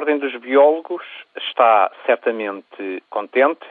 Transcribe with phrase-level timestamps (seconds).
[0.00, 1.04] Ordem dos Biólogos
[1.36, 3.66] está certamente contente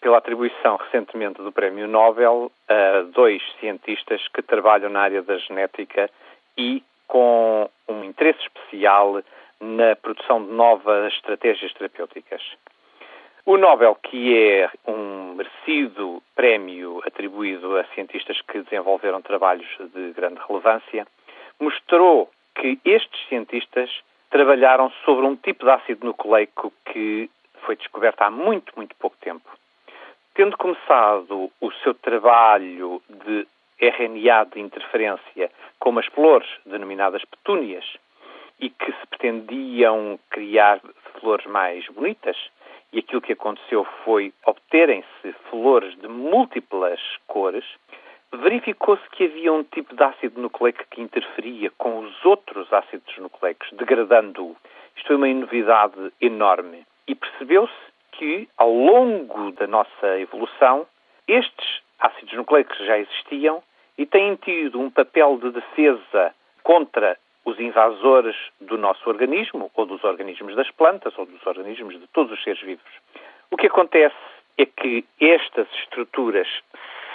[0.00, 6.08] pela atribuição recentemente do Prémio Nobel a dois cientistas que trabalham na área da genética
[6.56, 9.22] e com um interesse especial
[9.60, 12.40] na produção de novas estratégias terapêuticas.
[13.44, 20.40] O Nobel, que é um merecido prémio atribuído a cientistas que desenvolveram trabalhos de grande
[20.48, 21.06] relevância,
[21.60, 23.90] mostrou que estes cientistas
[24.30, 27.30] trabalharam sobre um tipo de ácido nucleico que
[27.64, 29.48] foi descoberto há muito, muito pouco tempo.
[30.34, 33.46] Tendo começado o seu trabalho de
[33.80, 37.84] RNA de interferência com umas flores denominadas petúnias
[38.58, 40.80] e que se pretendiam criar
[41.20, 42.36] flores mais bonitas,
[42.92, 47.64] e aquilo que aconteceu foi obterem-se flores de múltiplas cores,
[48.32, 53.68] verificou-se que havia um tipo de ácido nucleico que interferia com os outros ácidos nucleicos,
[53.72, 54.56] degradando-o.
[54.96, 56.86] Isto foi uma novidade enorme.
[57.06, 57.72] E percebeu-se
[58.12, 60.86] que, ao longo da nossa evolução,
[61.28, 63.62] estes ácidos nucleicos já existiam
[63.98, 70.02] e têm tido um papel de defesa contra os invasores do nosso organismo, ou dos
[70.02, 72.92] organismos das plantas, ou dos organismos de todos os seres vivos.
[73.50, 74.16] O que acontece
[74.86, 76.46] que estas estruturas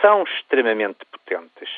[0.02, 1.70] são extremamente potentes.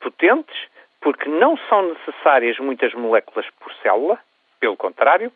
[0.00, 0.56] Potentes
[1.00, 4.18] porque não são necessárias muitas moléculas por célula,
[4.58, 5.32] pelo contrário,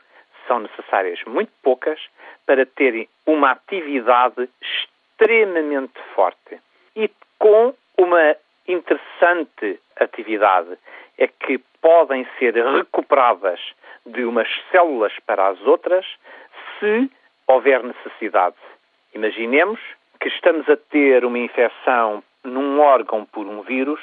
[0.49, 2.01] são necessárias muito poucas
[2.45, 6.61] para terem uma atividade extremamente forte
[6.97, 7.09] e
[7.39, 8.37] com uma
[8.67, 10.77] interessante atividade
[11.17, 13.61] é que podem ser recuperadas
[14.05, 16.05] de umas células para as outras
[16.81, 17.09] se
[17.47, 18.57] houver necessidade.
[19.15, 19.81] Imaginemos
[20.21, 24.01] que estamos a ter uma infecção num órgão por um vírus,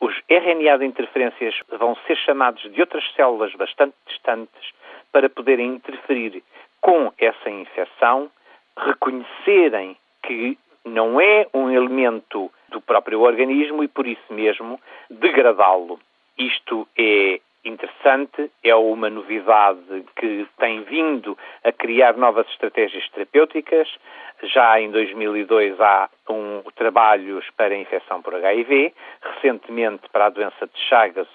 [0.00, 4.72] os RNA de interferências vão ser chamados de outras células bastante distantes
[5.10, 6.42] para poderem interferir
[6.80, 8.30] com essa infecção,
[8.76, 14.80] reconhecerem que não é um elemento do próprio organismo e, por isso mesmo,
[15.10, 15.98] degradá-lo.
[16.38, 23.88] Isto é interessante, é uma novidade que tem vindo a criar novas estratégias terapêuticas.
[24.42, 30.66] Já em 2002 há um trabalhos para a infecção por HIV, recentemente para a doença
[30.66, 31.28] de Chagas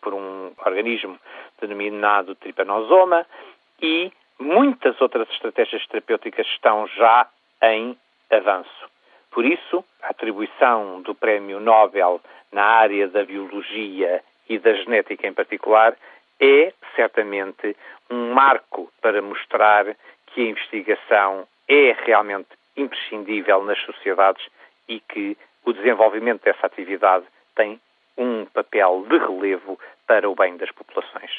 [0.00, 1.18] por um organismo
[1.60, 3.26] denominado tripanosoma
[3.80, 7.26] e muitas outras estratégias terapêuticas estão já
[7.62, 7.96] em
[8.30, 8.90] avanço.
[9.30, 12.20] Por isso, a atribuição do Prémio Nobel
[12.52, 15.96] na área da biologia e da genética em particular,
[16.40, 17.76] é certamente
[18.10, 19.96] um marco para mostrar
[20.26, 24.46] que a investigação é realmente imprescindível nas sociedades
[24.88, 27.80] e que o desenvolvimento dessa atividade tem
[28.16, 31.30] um papel de relevo para o bem das populações.